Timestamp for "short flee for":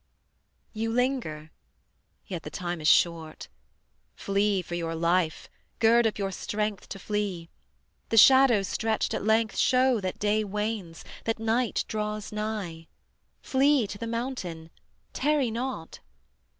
2.87-4.73